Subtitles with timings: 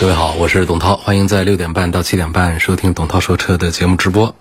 [0.00, 4.32] 各位好，我是董涛，欢迎在六点半到七点半收听董涛说车的节目直播。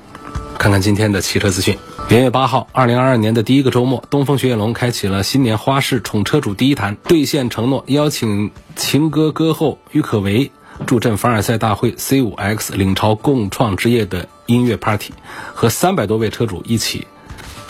[0.60, 1.76] 看看今天的汽车资讯。
[2.10, 10.52] 元月八号，二零二二年的第一个周末，东风雪铁龙开启了新年花式宠车主第一弹，兑现承诺，邀请情歌歌后郁可唯
[10.86, 15.12] 助阵凡尔赛大会 C 五 X 领潮共创之夜的音乐 party，
[15.56, 17.08] 和三百多位车主一起。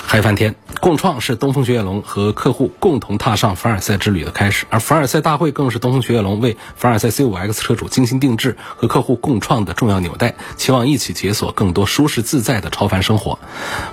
[0.10, 0.56] 嗨翻天！
[0.80, 13.38] 共创是东风雪铁龙和客户共同踏上凡尔赛之旅的开始，而凡尔赛大会更是东风雪铁龙为凡尔赛 C5X 车主精心定制和客户共创的重要纽带，期望一起解锁更多舒适自在的超凡生活。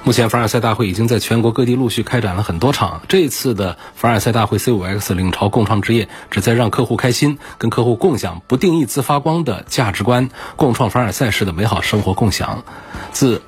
[0.04, 3.02] 目前，凡尔赛大会已经在全国各地陆续开展了很多场。
[3.08, 12.62] 这次的凡尔赛大会 C5X 领潮共创之夜，旨在让客户开心，跟客户共享不定义自发光的价值观，共创凡尔赛式的美好生活共享。
[13.10, 13.42] 自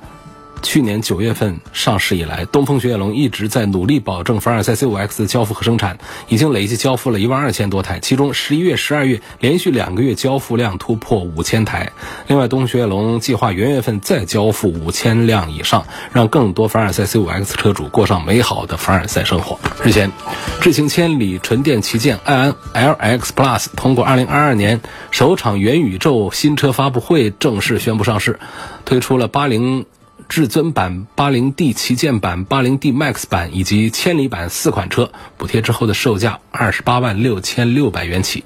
[0.61, 11.91] 去年九月份上市以来，东风雪铁龙一直在努力保证凡尔赛 C5X 的交付和生产，已经累计交付了一万二千多台，其中十一月、十二月连续两个月交付量突破五千台。
[12.27, 19.59] 另外，东风雪铁龙计划元月份再交付五千辆以上，让更多凡尔赛 C5X 车主过上美好的凡尔赛生活。
[19.83, 20.11] 日前，
[20.59, 28.39] 智行千里纯电旗舰埃安 LX Plus 通过二零二二年首场元宇宙新车发布会正式宣布上市，
[28.85, 29.85] 推出了八零。
[30.29, 38.43] 至尊版、八零 D 旗舰版、八零 D Max 版以及千里版四款车，补贴之后的售价二十八万六千六百元起。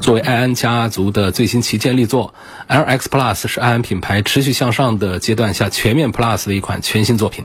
[0.00, 2.34] 作为爱安家族的最新旗舰力作
[2.68, 7.44] ，LX Plus 是爱安品牌持续向上的阶段下全面 Plus 的一款全新作品。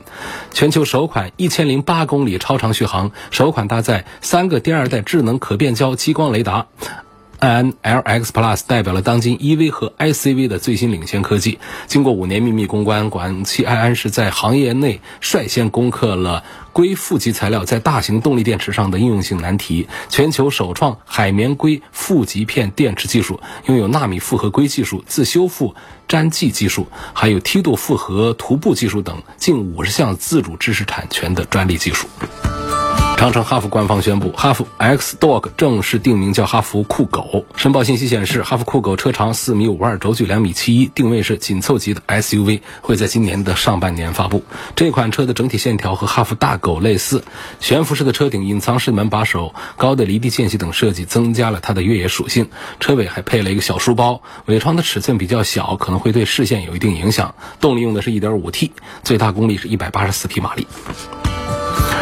[0.52, 6.66] 全球首款一千零八公里超长续航，首款搭载三个第二代智能可变焦激光雷达。
[7.38, 11.58] 爱安 LX Plus 代表了当今 EV 和 ICV 的最新领先科技。
[11.86, 25.74] 经过五年秘密攻关，广汽埃安是在行业内率先攻克了硅负极材料在大型动力电池上的应用性难题，全球首创海绵硅负极片电池技术，拥有纳米复合硅技术、自修复
[26.08, 32.08] 粘剂技术，还有梯度复合涂布技术等近五十项自主知识产权的专利技术。
[33.16, 37.46] 长城哈弗官方宣布，哈弗 X Dog 正式定名叫哈弗酷狗。
[37.56, 44.44] 申报信息显示，哈弗酷狗车长四米五二，轴距两米七一，定位是紧凑级的 SUV，会在今年的上半年发布。
[44.76, 47.24] 这款车的整体线条和哈弗大狗类似，
[47.58, 52.50] 悬浮式的车顶、隐藏式门把手、高的离地间隙等设计，增加了它的越野属性。
[52.80, 57.34] 车尾还配了一个小书包，尾窗的尺寸比较小，可能会对视线有一定影响。
[57.62, 58.72] 动力用的是一点五 T，
[59.02, 60.66] 最大功率是一百八十四匹马力。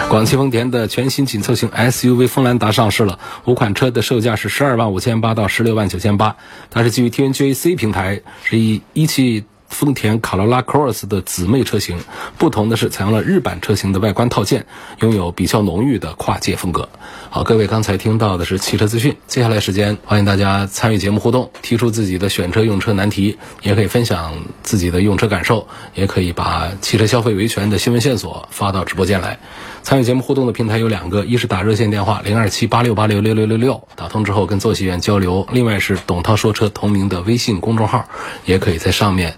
[0.09, 6.37] 广汽丰田的全新紧凑型 SUV 锋兰达上市了，五款车的售价是十二万五千八到十六万九千八，
[6.71, 9.45] 它是基于 TNGA-C 平台，是以一汽。
[9.75, 11.99] 丰田卡罗拉 Cross 的姊妹车型，
[12.39, 14.65] 不同的是采用了日版车型的外观套件，
[15.01, 16.89] 拥有比较浓郁的跨界风格。
[17.29, 29.41] 好，各位刚才听到的是汽车资讯，接下来时间欢迎大家参与节目互动，提出自己的选车用车难题，也可以分享自己的用车感受，也可以把汽车消费维权的新闻线索发到直播间来。
[29.83, 38.09] 参与节目互动的平台有两个，一是打热线电话零二七八六八六六六六六，打通之后跟坐席员交流；另外是董涛说车同名的微信公众号，
[38.45, 39.35] 也可以在上面。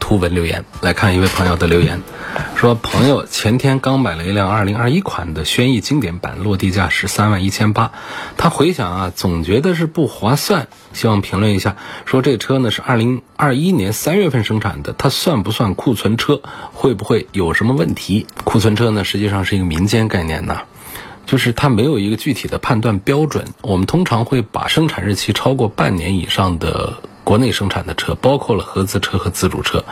[0.00, 2.02] 图文留言来看一位朋友的留言，
[2.56, 7.92] 说朋友前天刚买了一辆二零二一款的轩逸经典版，落地价十三万一千八。
[8.36, 11.76] 他回想啊，总觉得是不划算，希望评论一下。
[12.06, 16.42] 说这车呢是二零二一年三月份生产的，它算不算库存车？
[16.72, 18.26] 会不会有什么问题？
[18.42, 20.62] 库存车呢，实际上是一个民间概念呐，
[21.26, 23.44] 就是它没有一个具体的判断标准。
[23.60, 26.94] 我们通常会把生产日期超过半年以上的。
[27.30, 29.84] 国内生产的车包括了合资车和自主车，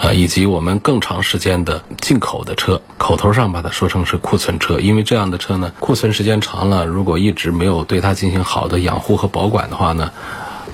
[0.00, 10.12] 呃，以及我们更长时间的进口的车，口头上把它说成是库存车，因为这样的车呢，库存时间长了，如果一直没有对它进行好的养护和保管的话呢，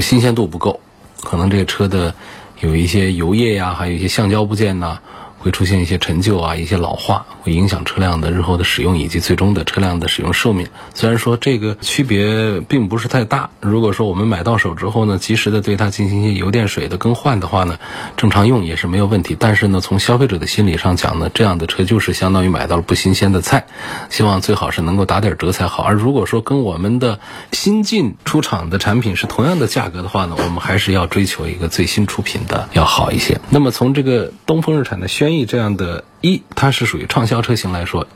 [0.01, 0.79] 新鲜度不够，
[1.23, 2.15] 可能这个车的
[2.61, 4.99] 有一些油液呀，还有一些橡胶部件呐，
[5.43, 10.69] 会出现一些陈旧啊、一些老化，会影响车辆的日后的使用以及最终的车辆的使用寿命。
[10.95, 17.79] 虽然说这个区别并不是太大，如果说我们买到手之后呢，及时的对它进行一些油电水的更换的话呢，
[18.17, 19.37] 正常用也是没有问题。
[19.39, 23.67] 但是呢，从消费者的心理上讲呢，这样的车就是相当于买到了不新鲜的菜，
[24.11, 25.83] 希望最好是能够打点折才好。
[25.83, 27.19] 而如果说跟我们的
[27.51, 33.41] 新进出厂的产品是同样的价格的话呢，我们还是要追求一个最新出品的要好一些。
[33.51, 38.07] 那么从这个东风日产的轩轩逸这样的一，它是属于畅销车型来说，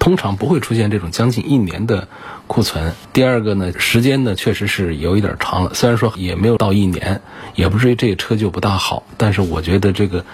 [0.00, 2.08] 通常不会出现这种将近一年的
[2.48, 2.94] 库存。
[3.12, 7.20] 第二个呢，时间呢确实是有一点长了，虽然说也没有到一年，
[7.54, 10.24] 也不至于这个车就不大好，但是我觉得这个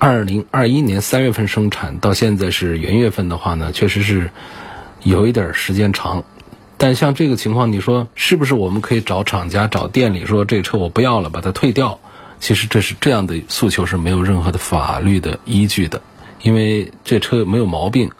[0.00, 4.30] 二零二一年三月份生产到现在是元月份的话呢，确实是
[5.04, 6.24] 有一点时间长。
[6.78, 12.00] 但像这个情况，你说是不是我们可以找厂家、找店里说这车我不要了，把它退掉？
[12.38, 16.00] 其实这是这样的诉求是没有任何的法律的依据的，
[16.42, 18.10] 因为这车没有毛病，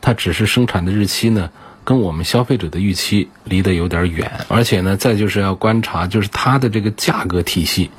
[0.00, 1.50] 它只是生产的日期呢
[1.84, 7.90] 跟我们消费者的预期离得有点远，而且呢再就是要观察就是它的这个价格体系，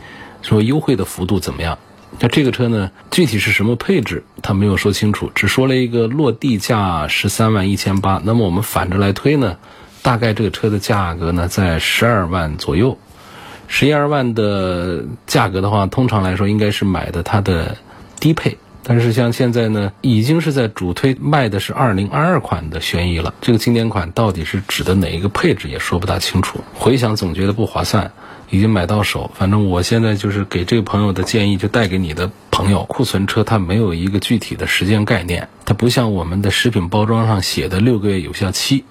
[0.41, 1.77] 说优惠的幅度怎么样？
[2.19, 8.21] 那这个车呢具体是什么配置，它没有说清楚，只说了一个落地价十三万一千八。
[8.23, 9.57] 那么我们反着来推呢，
[10.01, 12.97] 大概这个车的价格呢在十二万左右。
[13.71, 17.77] 十一二万的价格的话，通常来说应该是买的它的
[18.19, 23.33] 低配，但是像现在呢，已经是在主推卖的是二零二二款的轩逸了。
[23.42, 26.60] 这个经典款到底是指的哪一个配置也说不大清楚。
[26.74, 28.12] 回想总觉得不划算，
[28.50, 29.30] 已经买到手。
[29.36, 38.83] 反正我现在就是给这个朋友的建议，就带给你的朋友，库存车它没有一个具体的时间概念，它不像我们的食品包装上写的六个月有效期。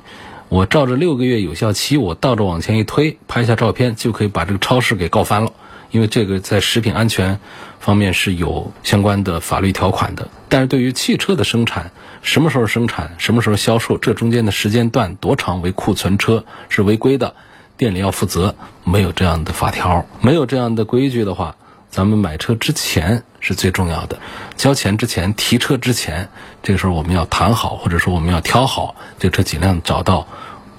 [0.48, 5.52] 我照着六个月有效期，我倒着往前一推，拍下照片就可以把这个超市给告翻了。
[5.90, 7.38] 因为这个在食品安全
[7.80, 10.28] 方面是有相关的法律条款的。
[10.48, 11.90] 但是对于汽车的生产，
[12.22, 17.34] 什么时候生产，什么时候销售，这中间的时间段多长为库存车是违规的，
[17.76, 18.54] 店里要负责。
[18.84, 21.56] 没有这样的法条，没有这样的规矩的话，
[21.90, 24.18] 咱们买车之前是最重要的。
[24.56, 26.28] 交钱之前，提车之前，
[26.62, 30.26] 这个时候我们要谈好，或者说我们要挑好这车，尽量找到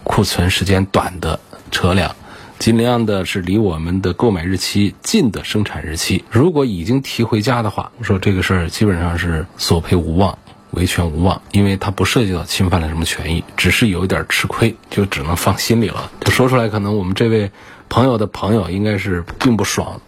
[0.04, 1.40] 库存时间短的
[1.72, 2.16] 车辆，
[2.58, 6.24] 尽量的是离我们的购买日期近的生产日期。
[6.30, 10.38] 如果已经提回家的话，我说这个事儿基本上是索赔无望、
[10.72, 16.12] 维权无望，因为它不涉及到侵犯了什么权益，只是有一点吃亏，就只能放心里了。
[16.22, 17.52] 就说出来，可能我们这位
[17.88, 20.02] 朋友的朋友应该是并不爽。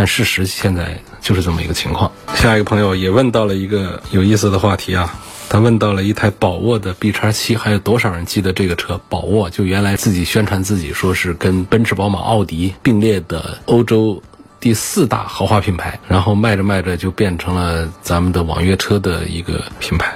[0.00, 2.10] 但事实现在就是这么一个情况。
[2.34, 5.14] 下一个朋友也问到了一个有意思的话题啊，
[5.50, 8.98] 他问到了一台宝沃的 B 叉七，还有多少人记得这个车？
[9.10, 14.22] 宝沃就原来自己宣传自己说是跟奔驰、宝马、奥迪并列的欧洲
[14.58, 20.14] 第四大豪华品牌，然后卖着卖着就变成了咱们的网约车的一个品牌。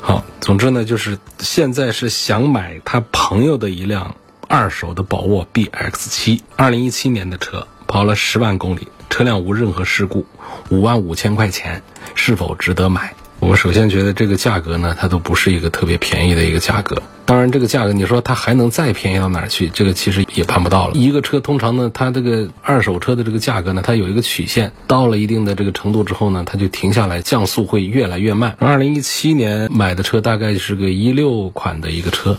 [0.00, 4.16] 好，总之呢，就是现在是想买他朋友的一辆
[4.48, 7.68] 二手的宝沃 BX 七，二零一七年的车。
[7.86, 10.26] 跑了十万公里，车辆无任何事故，
[10.70, 11.80] 五万五千块钱，
[12.16, 13.14] 是否值得买？
[13.38, 17.00] 我首先觉得这个价格呢，它都不是一个特别便宜的一个价格。
[17.24, 19.68] 当然，这个价格你说它还能再便宜到哪儿去？
[19.68, 20.94] 这个其实也办不到了。
[20.94, 28.56] 一个车通常呢，它这个二手车的这个价格呢，它有一个曲线，到了一定的这个程度之后呢，它就停下来，降速会越来越慢。
[28.58, 32.36] 二零一七年买的车大概是个一六款的一个车。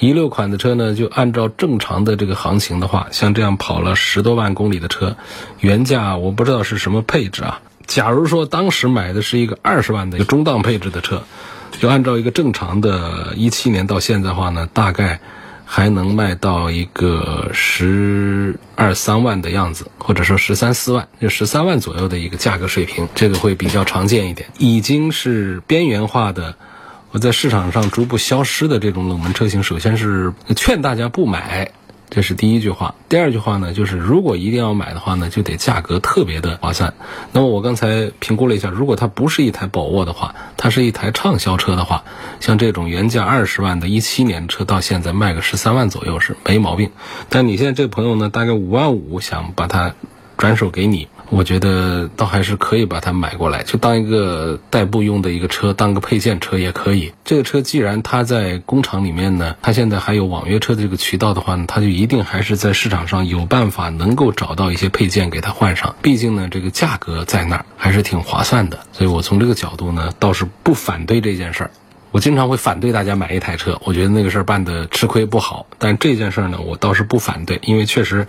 [0.00, 5.16] 一六款的车呢，就按照正常的这个行情的话，像这样跑了十多万公里的车，
[5.58, 7.60] 原价我不知道是什么配置啊。
[7.86, 11.24] 假如说当时买的是一个二十万的一个中档配置的车，
[11.80, 15.20] 就按照一个正常的，一七年到现在的话呢，大概
[15.64, 26.54] 还能卖到一个十二三万的样子，或者说十三四万，就十三万左右的一个价格水平，这个会比较常见一点，已经是边缘化的。
[27.10, 31.72] 我在市场上逐步消失的这种冷门车型，首先是劝大家不买，
[32.10, 32.94] 这是第一句话。
[33.08, 36.92] 第二句话呢，就是如果一定要买的话呢，就得价格特别的划算。
[37.32, 42.04] 那么我刚才评估了一下，如果它不是一台宝沃的话，它是一台畅销车的话，
[42.40, 46.90] 像这种原价二十万的一七年车，到现在卖个十三万左右是没毛病。
[47.30, 49.94] 但你现在这个朋友呢，大概五万五想把它
[50.38, 51.06] 转手给你。
[51.30, 57.12] 我觉得倒还是可以把它买过来，就当一个代步用的一个车，当个配件车也可以。
[57.22, 65.94] 这个车既然它在工厂里面呢，它现在还有网约车的这个渠道的话呢，它就一定还是在市场上有办法能够找到一些配件给它换上。
[66.00, 68.78] 毕竟呢，这个价格在那儿还是挺划算的。
[68.92, 71.70] 所以我从这个角度呢，倒是不反对这件事儿。
[72.10, 75.66] 我经常会反对大家买一台车，我觉得那个事儿办的吃亏不好。
[75.76, 78.26] 但这件事儿呢，我倒是不反对，因为确实，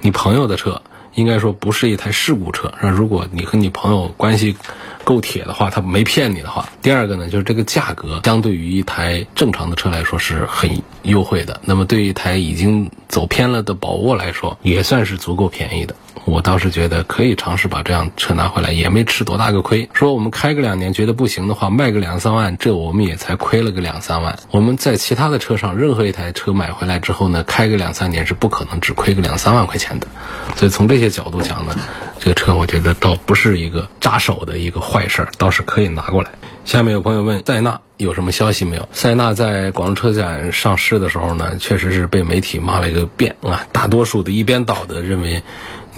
[0.00, 0.80] 你朋友的车。
[1.16, 2.72] 应该说不是一台事故车。
[2.80, 4.56] 那如果你和你朋友关系
[5.02, 11.60] 够铁的话，他没骗你的话，第二个呢，就是这个价格相对于一台正常的车来说是很优惠的。
[11.64, 15.96] 那么对于一台已经走偏了的宝沃来说，也算是足够便宜的。
[16.26, 19.88] 我倒是觉得可以尝试把这辆车拿回来，也没吃多大个亏。
[19.92, 24.36] 说我们开个两年觉得不行的话，卖个两三万，这我们也才亏了个两三万。
[24.50, 30.08] 我们在其他的车上，任何一台车买回来之后呢，开个两三年是不可能只亏个两三万块钱的。
[30.56, 31.76] 所以从这些角度讲呢，
[32.18, 36.30] 这个车我觉得倒不是一个扎手的一个坏事儿，倒是可以拿过来。
[36.64, 38.88] 下面有朋友问塞纳有什么消息没有？
[38.90, 45.40] 塞纳在广州车展上市的时候呢，确实是被媒体骂了一个遍啊，大多数的一边倒的认为。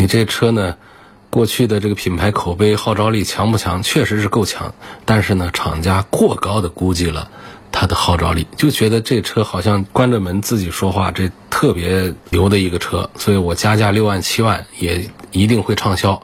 [0.00, 0.76] 你这车呢，
[1.28, 3.82] 过去的这个品牌口碑号召力强不强？
[3.82, 4.72] 确实是够强，
[5.04, 7.28] 但是呢，厂家过高的估计了
[7.72, 16.22] 它的号召力，就觉得这车好像关着门自己说话，这特别牛的一个车，所以我加价六万七万也一定会畅销。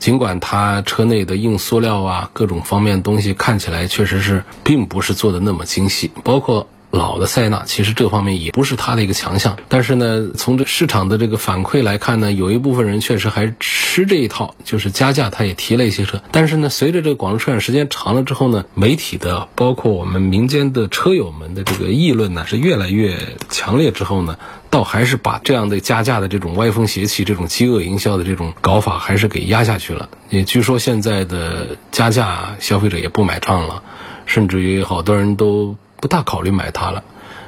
[0.00, 6.68] 尽管它车内的硬塑料啊，各种方面东西看起来确实是并不是做的那么精细，包括。
[6.96, 16.22] 老的塞纳其实这方面也不是它的一个强项，但是呢，从这市场的这个反馈来看呢，有一部分人确实还吃这一套，就是加价，他也提了一些车。
[16.32, 23.16] 但是呢，随着这个广州车展时间长了之后呢，媒体的包括我们民间的车友们的这个议论呢是越来越
[23.48, 24.38] 强烈之后呢，
[24.70, 30.08] 倒还是把这样的加价的这种歪风邪气、这种饥饿营销的这种搞法还是给压下去了。
[30.30, 33.82] 也据说现在的加价，消费者也不买账了，
[34.24, 35.76] 甚至于好多人都。
[36.00, 37.02] 不大考虑买它了，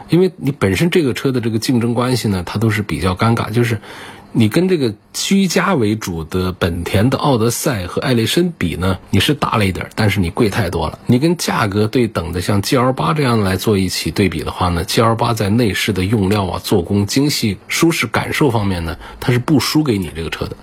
[0.08, 3.80] 因为你本身这个车的这个竞争关系呢，它都是比较尴尬，就是
[4.32, 10.98] 你跟这个居家为主的本田的奥德赛和艾力绅比呢，你是大了一点，但是你贵太多了。
[11.06, 20.56] 你跟价格对等的像 G L 八这样来做一起对比的话呢，G L 八在内饰的用料啊、做工精细、舒适感受方面呢，它是不输给你这个车的。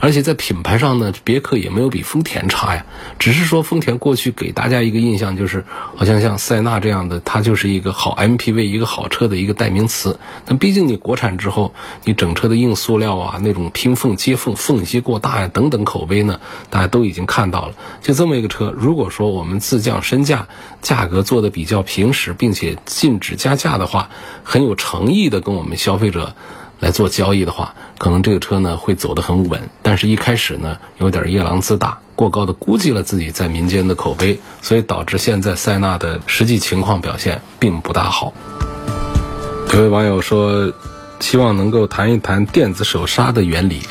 [0.00, 2.86] 而且在品牌上呢，别克也没有比丰田差呀。
[3.18, 5.64] 只是说丰田过去给大家一个印象就是，
[5.94, 10.18] 好像像塞纳这样的，它就是一个好 MPV、一个好车的一个代名词。
[10.46, 16.40] 但毕竟你国产之后，你整车的硬塑料啊，那种拼缝接缝缝隙过大呀等等口碑呢，
[16.70, 17.74] 大家都已经看到了。
[18.00, 20.48] 就这么一个车，如果说我们自降身价，
[20.80, 24.08] 价格做的比较平实，并且禁止加价的话，
[24.44, 26.34] 很有诚意的跟我们消费者。
[26.80, 38.32] 来做交易的话，可能这个车呢会走得很稳，但是一开始呢有点夜郎自大，过高的估计了自己在民间的口碑，所以导致现在塞纳的实际情况表现并不大好。
[39.72, 40.72] 有位网友说，
[41.20, 43.82] 希望能够谈一谈电子手刹的原理。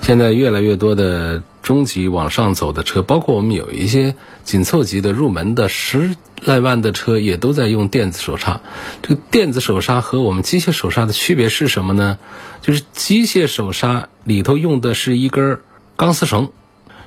[0.00, 4.14] 现在越来越多的中级往上走的车，包括我们有一些
[4.46, 8.60] 紧凑级的入门的十来万的车，也都在用电子手刹。
[9.02, 12.16] 这个电子手刹和我们机械手刹的区别是什么呢？
[12.62, 15.58] 就是机械手刹里头用的是一根
[15.96, 16.48] 钢丝绳，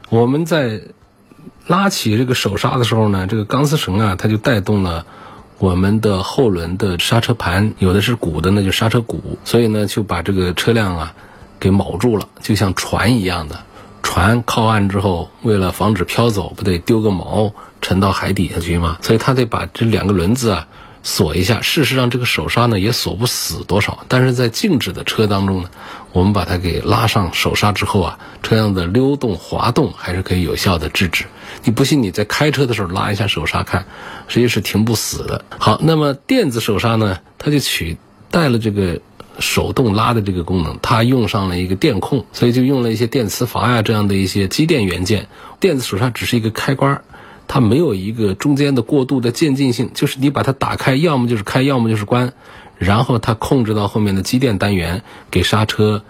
[0.10, 0.82] 我们在
[1.66, 5.06] 拉起这个手刹的时候呢，这个钢丝绳啊，它就带动了
[5.58, 11.16] 我们的后轮的刹车盘，有的是鼓的，那就刹车鼓，所以呢，就把这个车辆啊。
[11.62, 13.66] 给铆住了，就像船一样的，
[14.10, 18.98] 船靠岸之后，为了防止漂走，不得丢个锚沉到海底下去吗？
[19.04, 20.68] 所以他得把这两个轮子啊
[21.04, 21.62] 锁一下。
[21.62, 25.70] 事实上，这个手刹呢也锁不死多少，但是在静止的车当中呢，
[26.12, 31.26] 我们把它给拉上手刹之后啊，车辆的溜动滑动还是可以有效的制止。
[31.64, 33.86] 你不信，你在开车的时候拉一下手刹看，
[34.28, 35.46] 实际是停不死的。
[35.60, 37.96] 好，那么电子手刹呢，它就取
[38.32, 39.00] 代了这个。
[39.40, 45.28] 手动拉的这个功能，它用上了一个电控，所以就用了一些电磁阀呀这样的一些机电元件。
[45.60, 47.02] 电子手刹只是一个开关，
[47.48, 52.34] 它没有一个中间的过渡的渐进性，就是你把它打开，要么就是开，要么就是关，
[52.78, 56.04] 然后它控制到后面的机电单元给刹车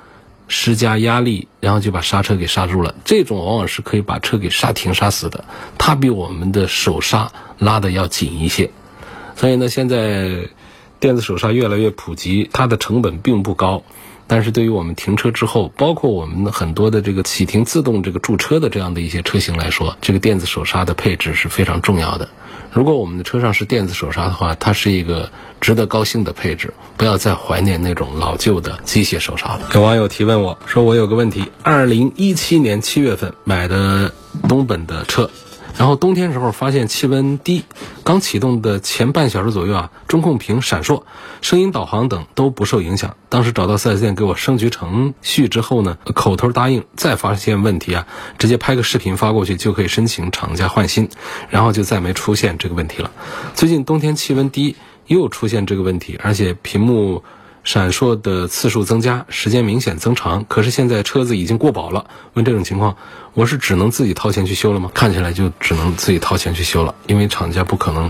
[0.48, 2.96] 施加压力，然后就把刹车给刹住了。
[3.06, 5.46] 这种往往是可以把车给刹停刹死的，
[5.78, 8.70] 它比我们的手刹拉的要紧一些。
[9.36, 10.50] 所以呢，现在。
[11.00, 13.84] 电子手刹越来越普及，它的成本并不高，
[14.28, 22.30] 但是对于我们停车之后，包括我们很多的这个启停自动这个驻车的这样的一些车型来说，这个电子手刹的配置是非常重要的。
[22.72, 29.70] 如果我们的车上是电子手刹的话，它是一个值得高兴的配置，不要再怀念那种老旧的机械手刹了。
[29.74, 34.14] 有网友提问我说：“我有个问题，二零一七年七月份买的
[34.48, 35.32] 东本的车。”
[35.78, 37.64] 然后冬天时候发现气温低，
[38.04, 41.04] 刚启动的前半小时左右啊，中控屏闪烁，
[41.42, 43.16] 声音导航等都不受影响。
[43.30, 48.06] 当时找到 4S 店给我升级程序之后呢，口头答应，再发现问题啊，
[48.38, 51.08] 直接拍个视频发过去就可以申请厂家换新，
[51.50, 53.10] 然后就再没出现这个问题了。
[53.54, 54.76] 最近冬天气温低
[55.08, 57.24] 又出现这个问题，而且屏幕
[57.64, 60.46] 闪烁的次数增加，时间明显增长。
[60.48, 62.96] 可是现在车子已经过保了，问这种情况，
[63.34, 64.90] 我是只能自己掏钱去修了吗？
[64.94, 68.10] 看起来就只能自己掏钱去修了，因为厂家不可能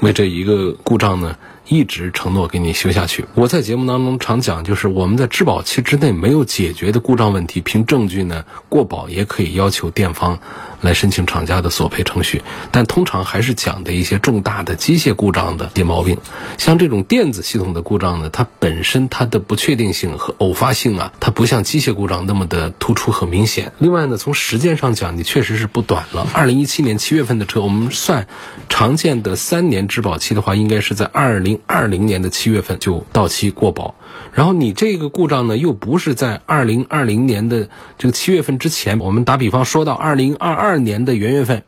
[0.00, 1.36] 为这一个故障呢。
[1.68, 3.24] 一直承诺给你修下去。
[3.34, 10.38] 我在节目当中常讲，就是我们在质保期之内没有解决的故障问题，凭证据呢过保也可以要求店方
[10.80, 12.42] 来申请厂家的索赔程序。
[12.70, 16.18] 但通常还是讲的一些重大的机械故障的一些毛病，
[16.56, 23.72] 像这种电子系统的故障呢，它本身它的不确定性和偶发性啊，它不像机械故障那么的突出和明显。
[23.78, 26.26] 另外呢，从时间上讲，你确实是不短了。
[26.32, 28.26] 二零一七年七月份的车，我们算
[28.68, 31.60] 常见的三年质保期的话，应该是在二零。
[31.66, 33.94] 二零年的七月份就到期过保，
[34.32, 37.68] 然后你这个故障呢，又不是在二零二零年的
[37.98, 38.98] 这个七月份之前。
[38.98, 41.62] 我们打比方说到二零二二二年的元月份，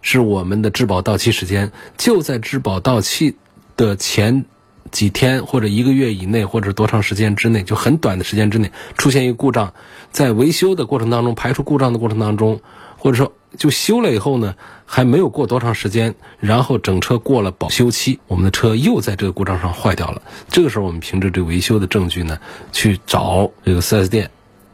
[0.00, 3.36] 是我们的质保到期时间，就在质保到期
[3.76, 4.44] 的前
[4.90, 9.74] 几天或者一个月以内，或者多长时间之内，就很短的时间之内出现一个故障，
[10.12, 12.60] 在维修的过程当中，排除故障的过程当中，
[12.96, 13.32] 或者说。
[13.56, 20.22] 就修了以后呢，还没有过多长时间，然后整车过了保修期，我们的车又在这个故障上坏掉了。
[20.48, 22.40] 这个时候，我们凭着这维修的证据呢，
[22.72, 24.28] 去找这个 4S 店，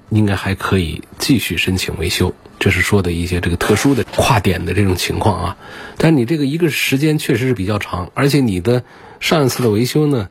[0.08, 2.32] 应该还可以继续申请维修。
[2.60, 5.56] 这是说的一些这个特殊的跨点的这种情况啊。
[5.96, 8.84] 但你这个一个时间确实是比较长，而且你的
[9.18, 10.28] 上一次的维修呢，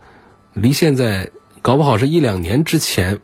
[0.54, 1.32] 离现在
[1.62, 3.20] 搞不好是一两年之前。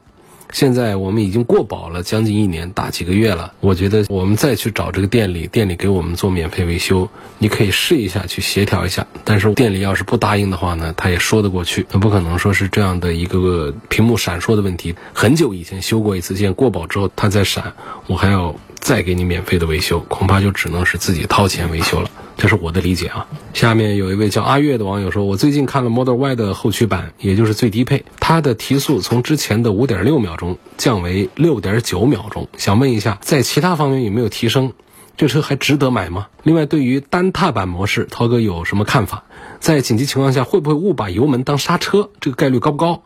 [0.53, 7.09] 现在我们已经过保了将近一年大几个月了，我觉得我们再去找这个店里，店里给我们做免费维修，
[7.39, 9.05] 你可以试一下去协调一下。
[9.25, 14.95] 但是店里要是不答应的话呢，他也说得过去，他不可能说是这样的一个屏幕闪烁的问题。
[15.13, 17.73] 很久以前修过一次，现在过保之后它再闪，
[18.07, 22.11] 我还要再给你免费的维修，恐怕就只能是自己掏钱维修了。
[22.37, 23.25] 这是我的理解啊。
[23.51, 32.47] 下面有一位叫阿月的网友说：“我最近看了 Model Y 的后驱版，也就是最低配，它的提速从之前的五点六秒钟降为六点九秒钟。
[32.57, 34.73] 想问一下，在其他方面有没有提升？
[35.17, 36.27] 这车还值得买吗？
[36.43, 39.23] 另外，对于单踏板模式，涛哥有什么看法？
[39.59, 42.11] 在紧急情况下，会不会误把油门当刹车？
[42.19, 43.01] 这个概率高不高？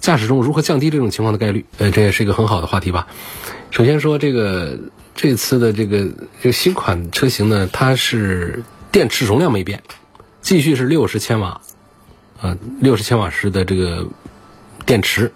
[0.00, 1.64] 驾驶中如何降低这种情况的概率？
[1.78, 3.06] 呃，这也是一个很好的话题吧。
[3.70, 4.78] 首先说这个。”
[5.12, 6.08] 这次的这个
[6.40, 9.82] 这个新款车型呢，它是电池容量没变，
[10.40, 11.60] 继续是六十千瓦，
[12.40, 14.06] 呃，六十千瓦时的这个
[14.86, 15.30] 电池。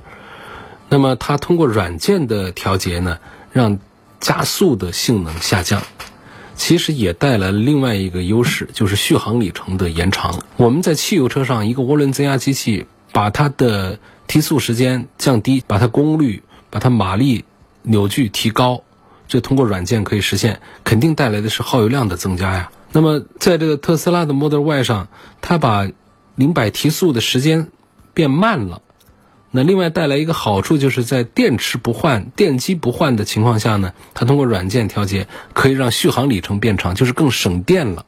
[0.88, 3.18] 那么它通过软件的调节呢，
[3.52, 3.78] 让
[4.20, 5.82] 加速的性能下降，
[6.54, 10.42] 其实也带来了另外一个优势，就是续航里程的延长。
[10.56, 17.44] 我们在汽油车上，一个涡轮增压机器把它的提速时间降低，把它功率、把它马力
[17.82, 18.82] 扭矩提高。
[19.26, 22.70] 这通过软件可以实现，肯定带来的是耗油量的增加呀。
[22.92, 25.08] 那么，在这个特斯拉的 Model Y 上，
[25.40, 25.88] 它把
[26.36, 27.68] 零百提速的时间
[28.12, 28.82] 变慢了。
[29.50, 38.04] 那另外带来一个好处，就是在电池不换、电机不换的情况下呢，它通过软件调节，可以让续航里程变长，就是更省电了。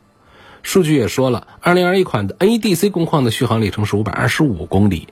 [0.63, 5.07] 数据也说了，2021款的 NEDC 工况的续航里程是525公里，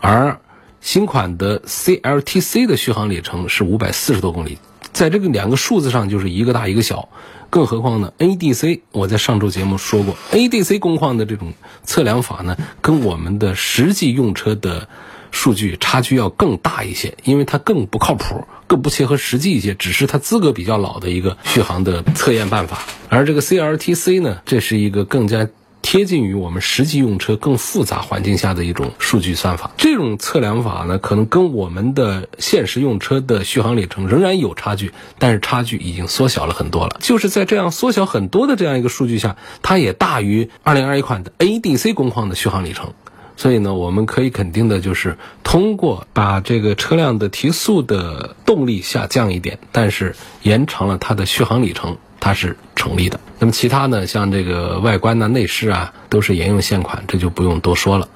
[0.00, 0.40] 而
[0.80, 4.58] 新款的 CLTC 的续航里程是540多公里。
[4.92, 7.10] 在这个两个数字上就是一个大一个小，
[7.50, 11.52] 更何况呢？ADC 我在上周节目说过，ADC 工况的这种
[11.84, 14.88] 测量法呢，跟我们的实际用车的
[15.32, 22.78] 数据差距要更大一些，因为它更不靠谱，更不切合实际一些，只是它资格比较老的一个续航的测验办法。
[23.10, 25.46] 而这个 CLTC 呢，这是一个更加。
[25.86, 36.96] 贴近于我们实际用车更复杂环境下的一种数据算法，这种测量法呢，可能跟我们的现实用车的续航里程仍然有差距，但是差距已经缩小了很多了。
[37.00, 42.92] 就是在这样缩小很多的这样一个数据下，它也大于2021款的 ADC 工况的续航里程。
[43.36, 51.96] 所以呢，我们可以肯定的就是，通过把这个车辆的提速的动力下降一点，但是延长了它的续航里程。
[52.26, 53.20] 它是成立的。
[53.38, 58.08] 那么其他呢，像这个外观呢、内饰啊，都是沿用现款，这就不用多说了。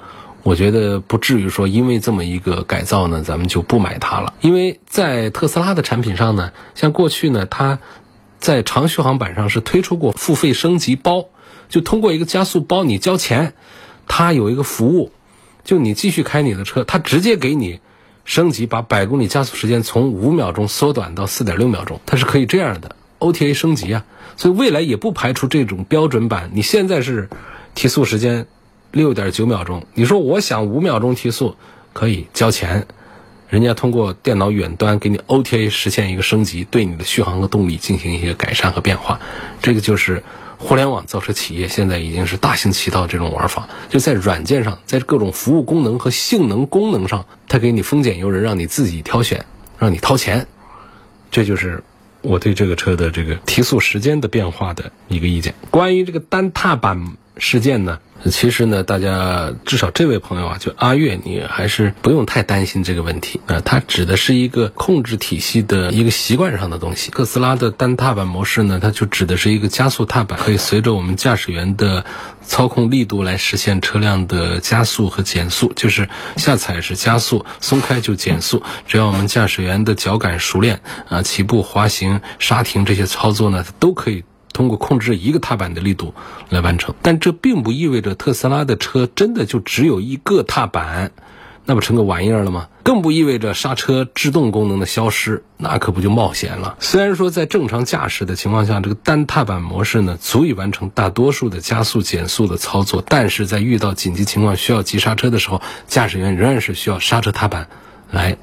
[0.43, 4.35] 我觉得不至于说因为这么一个改造呢，咱们就不买它了。
[4.41, 7.79] 因为在特斯拉的产品上呢，像过去呢，它
[8.41, 11.27] 在长续航版上是推出过付费升级包，
[11.69, 13.55] 就通过一个加速包，你交钱，
[14.09, 15.13] 它有一个服务，
[15.63, 17.79] 就你继续开你的车，它直接给你
[18.25, 22.97] 升级，把百公里加速时间从五秒钟缩短到四点六秒钟，它是可以这样的。
[23.21, 24.05] OTA 升级啊，
[24.37, 26.51] 所以未来也不排除这种标准版。
[26.53, 27.29] 你现在是
[27.75, 28.47] 提速时间
[28.91, 31.55] 六点九秒钟，你说我想五秒钟提速
[31.93, 32.87] 可以交钱，
[33.49, 39.21] 人家通过电脑远端给你 OTA 实现一个升级，对你的续航和动力进行一些改善和变化。
[39.63, 40.23] 这个就是
[40.59, 49.45] 互联网造车企业现在已经是大行其道这种玩法，就在软件上，在各种服务功能和性能功能上，它给你丰俭由人，让你自己挑选，
[49.79, 50.47] 让你掏钱。
[51.31, 51.83] 这就是
[52.23, 55.55] 我对这个车的这个提速时间的变化的一个意见。
[55.71, 57.99] 关于这个单踏板事件呢？
[58.29, 63.63] 其实呢，大家至少这位朋友啊，就阿月，你还是不用太担心这个问题啊。
[63.65, 67.11] 它指的是一个控制体系的一个习惯上的东西。
[67.11, 72.05] 特斯拉的单踏板模式呢，它就指的是一个加速踏板，可以随着我们驾驶员的
[72.43, 78.63] 操控力度来实现车辆的加速和减速，就是下踩是加速，松开就减速。
[78.87, 84.25] 只要我们驾驶员的脚感熟练啊，起步、滑行、刹停这些操作呢，它都可以。
[84.53, 86.15] 通过控制一个踏板的力度
[86.49, 91.13] 来完成，但这并不意味着特斯拉的车真的就只有一个踏板，
[91.65, 92.69] 那不成个玩意儿了吗？
[92.83, 96.77] 更不意味着刹车制动功能的消失，那可不就冒险了。
[96.81, 107.69] 虽然说在正常驾驶的情况下，这个单踏板模式呢足以完成大多数的加速减速的操作，但是在遇到紧急情况需要急刹车的时候，驾驶员仍然是需要刹车踏板
[108.11, 108.37] 来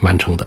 [0.00, 0.46] 完成的。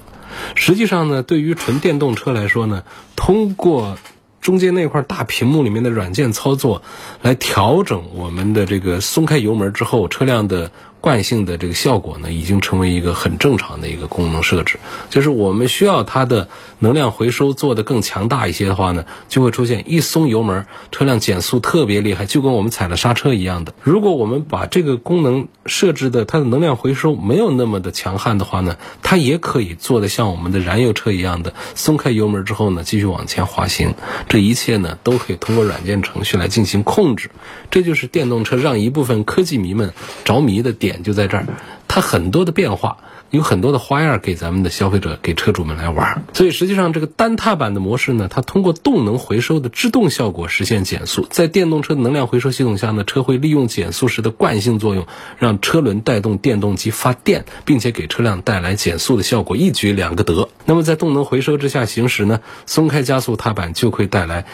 [0.56, 2.84] 实际上呢，对于纯电动车来说呢，
[3.18, 3.98] 通过
[4.42, 6.82] 中间那块大屏幕里面的软件操作，
[7.22, 10.72] 来调整我们的这个松开油门之后车辆的。
[11.02, 14.80] 惯性的这个效果呢，已经成为一个很正常的一个功能设置。
[15.10, 23.74] 就是我们需要它的能量回收做得更强大一些的话呢，就会出现一松油门，车辆减速特别厉害，就跟我们踩了刹车一样的。
[23.82, 33.96] 如果我们把这个功能设置的它的能量回收没有那么的强悍的话呢，它也可以做的像我们的燃油车一样的，松开油门之后呢，继续往前滑行。
[34.30, 37.32] 这一切呢，都可以通过软件程序来进行控制。
[37.72, 40.91] 这就是电动车让一部分科技迷们着迷的点。
[40.92, 41.46] 点就在这儿，
[41.88, 42.98] 它很多的变化，
[43.30, 46.24] 有很多的花样给咱们的消费者、给车主们来玩。
[46.34, 51.26] 所以实际上，这个单踏板的模式呢，它通过动能回收的制动效果实现减速。
[51.30, 55.08] 在电动车能量回收系统下呢，车会利用减速时的惯性作用，
[55.40, 60.50] 让车轮带动电动机发电，并且给车辆带来减速的效果，一举两个得。
[60.66, 64.46] 那么在动能回收之下行驶呢，松开加速踏板就会带来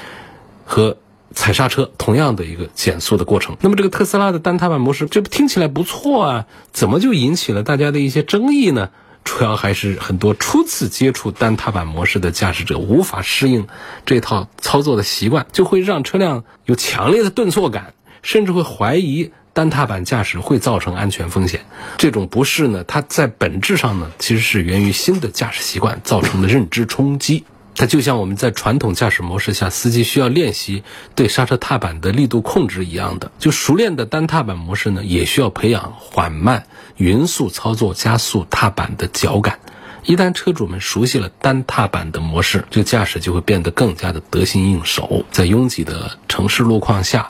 [0.65, 0.97] 和。
[1.33, 3.57] 踩刹车，同样的一个减速的过程。
[3.61, 6.45] 那么这个特斯拉的单踏板模式，这不听起来不错啊？
[6.71, 8.89] 怎么就引起了大家的一些争议呢？
[9.23, 13.67] 主要还是很多初次接触单踏板模式的驾驶者无法适应
[14.05, 21.65] 这套操作的习惯，就会让车辆有强烈的顿挫感，甚至会怀疑单踏板驾驶会造成安全风险。
[21.97, 27.43] 这种不适呢，它在本质上呢，其实是源于新的驾驶习惯造成的认知冲击。
[27.77, 30.83] 它就像我们在传统驾驶模式下，司机需要练习
[31.15, 39.59] 对刹车踏板的力度控制一样的，就熟练的单踏板模式呢，也需要培养缓慢、匀速操作加速踏板的脚感。
[40.03, 47.29] 一旦车主们熟悉了单踏板的模式，这个驾驶就会变得更加的得心应手，在拥挤的城市路况下。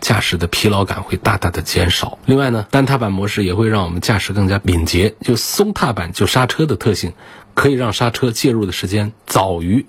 [0.00, 2.18] 驾驶的疲劳感会大大的减少。
[2.24, 5.16] 另外呢，单踏板模式也会让我们驾驶更加敏捷。
[5.22, 7.14] 就松踏板就刹车的特性，
[7.58, 9.84] 可以让刹车介入的时间早于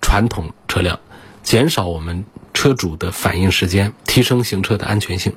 [0.00, 1.00] 传统车辆，
[1.42, 5.34] 减少我们车主的反应时间，提升行车的安全性。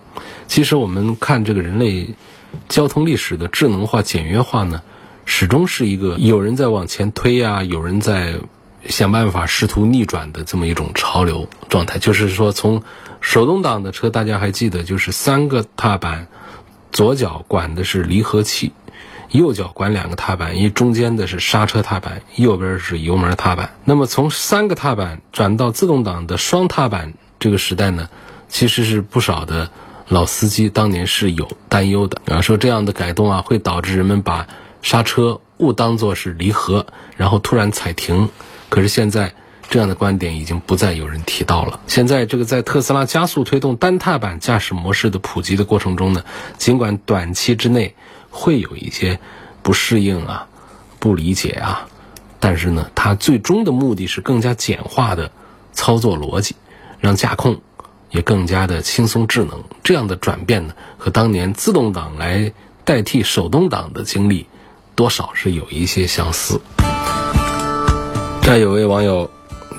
[0.48, 2.16] 其实我们看这个人类
[2.70, 4.82] 交通历史的智能化、简约化呢，
[5.26, 8.36] 始终是一个有人在往前推呀，有人在
[8.88, 12.00] 想办法试图逆转的这么一种潮流状态。
[12.00, 12.82] 就是说从
[13.20, 16.28] 手动挡的车，大家还记得，就是三个踏板，
[16.94, 18.72] 左脚管的是离合器，
[19.30, 23.72] 右脚管两个踏板，一中间的是刹车踏板，右边是油门踏板。
[23.84, 28.10] 那么从三个踏板转到自动挡的双踏板这个时代呢，
[28.48, 29.70] 其实是不少的
[30.08, 34.48] 老司机当年是有担忧的啊，说这样的改动啊会导致人们把
[34.82, 36.86] 刹车误当作是离合，
[37.16, 38.30] 然后突然踩停。
[38.70, 39.34] 可是现在。
[39.70, 41.82] 这样的观点已经不再有人提到了。
[41.88, 46.24] 现在，这个在特斯拉加速推动单踏板驾驶模式的普及的过程中呢，
[46.58, 47.94] 尽管短期之内
[48.38, 49.20] 会有一些
[49.64, 50.48] 不适应啊、
[51.00, 51.88] 不理解啊，
[52.40, 55.32] 但是呢，它最终的目的是更加简化的
[55.74, 56.56] 操作逻辑，
[57.00, 57.60] 让驾控
[58.12, 59.64] 也更加的轻松智能。
[59.84, 62.54] 这样的转变呢，和当年自动挡来
[62.86, 64.46] 代替手动挡的经历，
[64.94, 66.62] 多少是有一些相似。
[68.44, 69.30] 这有位网友。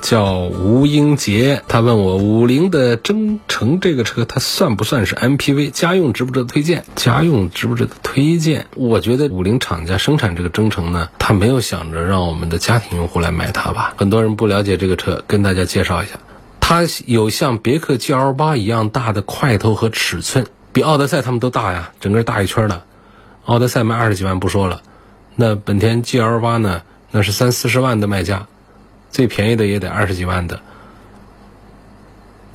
[0.01, 5.71] 叫吴英杰，他问我五菱的征程这个车，它算不算是 MPV？
[5.71, 6.85] 家用值不值得推荐？
[6.97, 8.67] 家用值不值得推荐？
[8.75, 13.95] 我觉得五菱厂家生产这个征程呢，他没有想着让我们的家庭用户来买它吧？
[13.97, 16.13] 很多人不了解这个车，跟大家介绍一下，
[16.61, 22.83] 它有像别克 GL 八一样大的块头和尺寸，比奥德赛他们都大呀，整个大一圈的。
[23.45, 24.83] 奥德赛卖二十几万不说了，
[25.35, 28.47] 那本田 GL 八呢，那是三四十万的卖价，
[29.11, 30.61] 最便宜的也得二十几万的。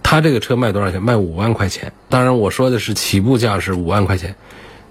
[0.01, 1.01] 他这个车卖多少钱？
[1.01, 1.93] 卖五万块钱。
[2.09, 4.35] 当然，我说的是起步价是五万块钱。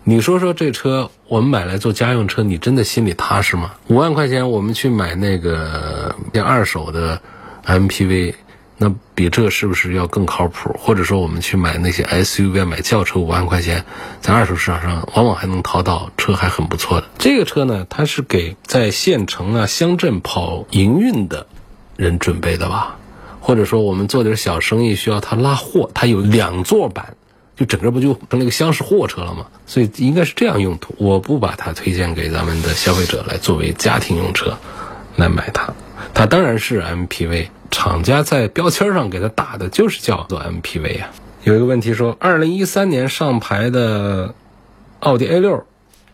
[0.04, 3.74] 你说说这车，我们买来做家用车，你真的心里踏实吗？
[3.86, 7.22] 五万块钱，我们去买那个二手的
[7.64, 8.34] MPV，
[8.78, 10.74] 那比这是不是要更靠谱？
[10.76, 13.84] 或者说，我们去买那些 SUV，买轿车，五万块钱，
[14.20, 17.06] 在二手市场上往往还能淘到车还很不错的。
[17.18, 21.46] 这个车呢，它是给在县城啊、乡镇跑营运的
[22.02, 22.96] 人准备的吧？
[23.40, 27.16] 或者说，我们做点小生意需要他拉货，他有两座版。
[27.54, 29.46] 就整个不就成了一个厢式货车了吗？
[29.66, 30.94] 所以应该是这样用途。
[30.96, 34.56] 我不把它推荐给咱们的消费者来作为家庭用车
[35.16, 35.72] 来买它。
[36.14, 41.10] 它当然是 MPV，厂家在标签上给它打的就是叫做 MPV 啊。
[41.44, 44.34] 有一个问题说，二零一三年上牌的
[45.00, 45.64] 奥迪 A 六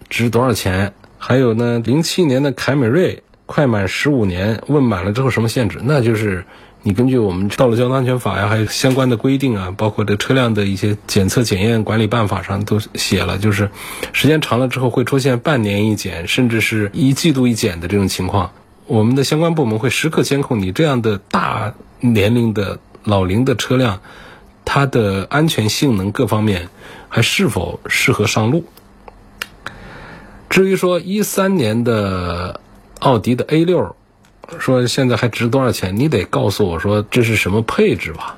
[0.09, 0.92] 值多少钱？
[1.18, 5.80] 还有呢，零七年的凯美瑞快满十五年，问满了之后什么限制？
[5.82, 6.44] 那就是。
[6.84, 13.70] 你根据我们道路交通安全法呀，还有相关的规定啊，包括这车辆的一些检测检验管理办法上都写了，就是
[14.12, 18.52] 时间长了之后会出现半年一检，甚至是一季度一检的这种情况。
[18.87, 24.00] 我们的相关部门会时刻监控你这样的大年龄的老龄的车辆，
[24.64, 26.68] 它的安全性能各方面
[27.08, 28.64] 还是否适合上路。
[30.48, 32.61] 至于说一三年的
[33.00, 33.94] 奥迪的 A 六。
[34.58, 35.94] 说现在还值多少钱？
[35.96, 38.37] 你得告诉我说这是什么配置吧？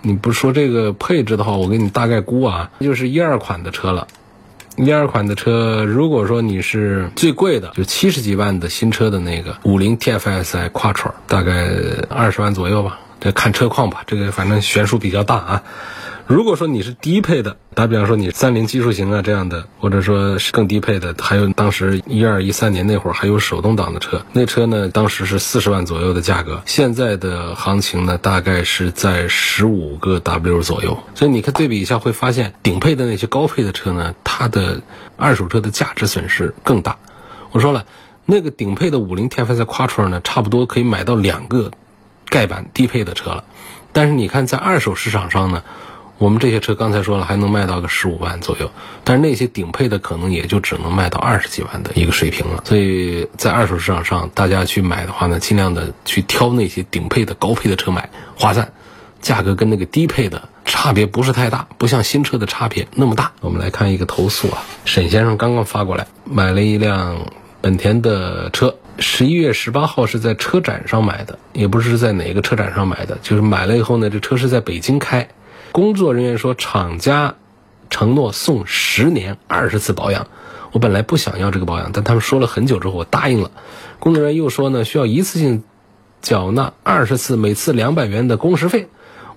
[0.00, 4.06] 你不说这个配置的话，我给你大概估啊，就是一二款的车了。
[4.76, 11.68] 一二款的车，如果说你是最贵的，就七十几万的新车的那个五菱 TFSI Quattro，大概
[12.08, 13.00] 二十万左右吧。
[13.20, 15.62] 这看车况吧，这个反正悬殊比较大啊。
[16.32, 30.98] 如果说你是低配的，打比方说你三菱技术型啊这样的，或者说是更低配的，还有当时一二一三年那会儿还有手动挡的车，那车呢当时是四十万左右的价格，现在的行情呢大概是在十五个 W 左右。
[31.14, 34.80] 所以你看对比一下，会发现顶配的那些高配的车呢，它的
[35.18, 36.96] 二手车的价值损失更大。
[37.50, 37.84] 我说了，
[38.24, 41.72] 那个顶配的五菱 TFSI Quattro 呢，差不多可以买到两个
[42.30, 43.44] 盖板低配的车了，
[43.92, 45.62] 但是你看在二手市场上呢。
[46.22, 48.70] 我们这些车刚才说了，还能卖到个十五万左右，
[49.02, 52.62] 但是那些顶配的可能也就只能卖到二十几万的一个水平了。
[52.64, 58.72] 所以在二手市场上，大家去买的话呢，尽量的去挑那些顶配的高配的车买，划算，
[59.20, 63.32] 价格跟那个低配的差别不是太大，不像新车的差别那么大。
[63.40, 75.26] 我们来看一个投诉啊，沈先生刚刚发过来，买了一辆本田的车，十一月十八号是在车展上买的，也不是在哪个车展上买的，就是买了以后呢，这车是在北京开。
[75.72, 77.34] 工作人员说，厂家
[77.88, 80.28] 承诺送十年二十次保养。
[80.70, 83.50] 我本来不想要这个保养，但他们说了很久之后，我答应了。
[83.98, 85.64] 工作人员又说呢，需要一次性
[86.20, 88.88] 缴纳二十次，每次两百元的工时费。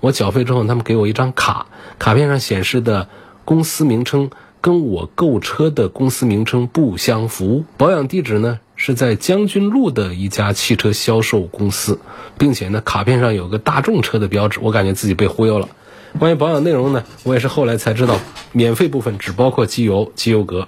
[0.01, 1.67] 我缴费之后，他们给我一张卡，
[1.99, 3.07] 卡片上显示的
[3.45, 7.63] 公司名称跟我购车的公司名称不相符。
[7.77, 11.99] 保养地址呢是在将军路的一家汽车销售公司，
[12.37, 14.59] 并且呢，卡片上有个大众车的标志。
[14.61, 15.69] 我感觉自己被忽悠了。
[16.17, 18.19] 关于保养内容呢，我也是后来才知道，
[18.53, 20.67] 免费部分只包括机油、机油格。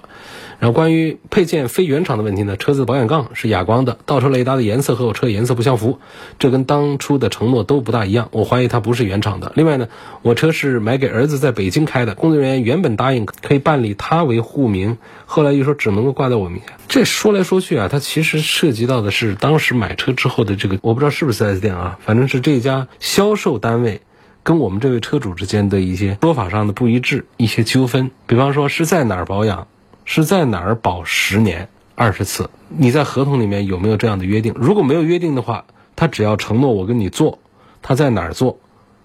[0.58, 6.00] 然后关于配件非原厂的问题呢，车子保险杠是哑光的，倒车雷达的颜色和我车颜色不相符，
[6.38, 9.52] 这跟当初的承诺都不大一样，我怀疑它不是原厂的。
[9.54, 9.88] 另外呢，
[10.22, 16.74] 我车是买给儿子在北京开的，工作人员原本答应可以办理他为户名，后来又说只能够挂在我名下。
[16.88, 24.02] 这说来说去啊，它其实涉及到的是当时买车之后的这个，我不知道是不是 4S 店啊，反正是这家销售单位。
[24.48, 29.68] 跟我们这位车主之间的一些说法上的不一致，一些纠纷，比方说是在哪儿保养，
[30.06, 34.54] 是在哪儿保十年二十次，你在合同里面有没有这样的约定？
[34.56, 37.40] 如果没有约定的话，他只要承诺我跟你做，
[37.82, 38.58] 他在哪儿做，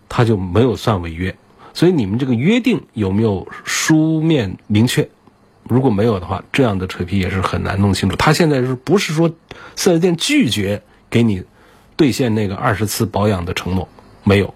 [0.08, 1.36] 他就没有算违约。
[1.73, 5.10] 所以你们这个约定有没有书面明确？
[5.63, 8.15] 如果没有的话，这样的扯皮也是很难弄清楚。
[8.15, 9.29] 他现在是不是说
[9.75, 11.43] 四 S 店拒绝给你
[11.97, 13.89] 兑现那个二十次保养的承诺？
[14.23, 14.53] 没有。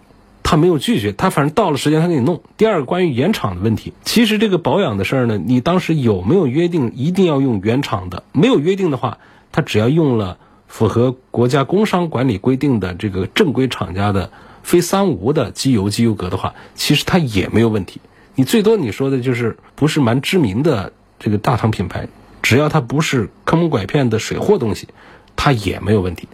[0.50, 2.42] 他没有拒绝，他反正到了时间他给你弄。
[2.56, 8.24] 第二个关于原厂的问题，其实这个保养的事儿呢，你当时有没有约定一定要用原厂的？
[8.32, 9.18] 没有约定的话，
[9.52, 14.32] 他只要用了符合国家工商管理规定的这个正规厂家的
[14.64, 18.00] 非三无的机油机油格的话，其实它也没有问题。
[18.36, 22.08] 你最多你说的就是不是蛮知名的这个大厂品牌，
[22.42, 24.88] 只要它不是坑蒙拐骗的水货东西，
[25.36, 26.30] 它也没有问题。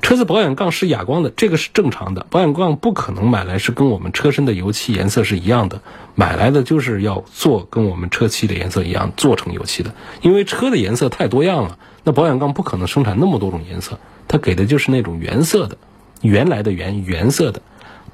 [0.00, 2.26] 车子保险杠是哑光的，这个是正常的。
[2.30, 5.82] 保险杠不可能买来是跟我们车身的油漆颜色是一样的，
[6.14, 9.92] 买来的就是要做跟我们车漆的颜色一样做成油漆的。
[10.22, 15.76] 因为车的颜色太多样了，那保险杠不可能生产那么多种颜色，它给的就是那种原色的，
[16.22, 17.60] 原来的原原色的。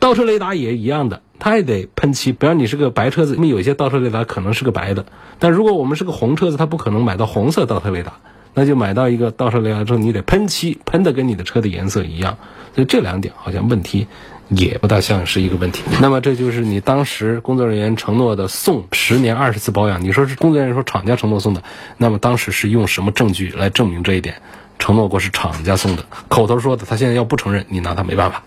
[0.01, 2.33] 倒车雷达也一样的，它也得喷漆。
[2.33, 5.07] 比方你是个白车子，那么有些倒车雷达可能是个白的，
[5.39, 8.15] 但如果我们是个红车子，它不可能买到红色倒车雷达，
[8.55, 12.39] 那就买到一个倒车雷达之后，你得喷漆，喷的跟你的车的颜色一样。
[12.75, 14.07] 所以这两点好像问题
[14.49, 15.83] 也不大像是一个问题。
[16.01, 21.63] 那么这就是你当时工作人员承诺的送十年二十次保养，你说是工作人员说厂家承诺送的，
[21.99, 24.41] 那么当时是用什么证据来证明这一点？
[24.77, 28.43] 承诺过是厂家送的，口头说的，他现在要不承认，你拿他没办法。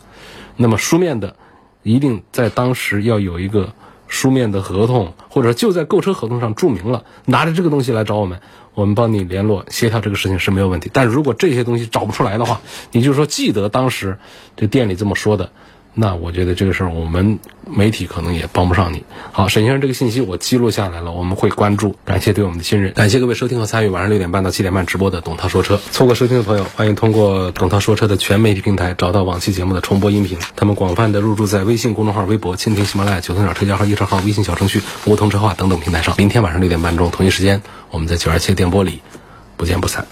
[0.57, 1.35] 那么书面的，
[1.83, 3.71] 一定在当时要有一个
[4.07, 8.41] 书面的合同，或者就在购车合同上注明了，拿着这个东西来找我们，
[8.77, 10.91] 我们帮你联络协调这个事情是没有问题。
[10.93, 12.61] 但如果这些东西找不出来的话，
[12.91, 14.19] 你就说记得当时
[14.55, 15.49] 这店里这么说的。
[15.99, 19.03] 那我觉得这个事儿，我们媒体可能也帮不上你。
[19.31, 21.95] 好，沈先生，这个信息我记录下来了，我们会关注。
[22.05, 25.79] 感谢对我们的信任，感谢各位收听和参与晚上六点半到七点半直播的董涛说车。
[25.91, 30.37] 错过收听的朋友，欢迎通过董涛说车的全媒体平台找到往期节目的重播音频。
[30.55, 36.13] 他们广泛的入驻在微信公众号、微博、蜻蜓、喜马拉雅、九头鸟车家号、易车号、微信小程序、梧桐车话等等平台上。
[36.17, 39.01] 明天晚上六点半钟同一时间，我们在九二七电波里
[39.57, 40.07] 不见不散。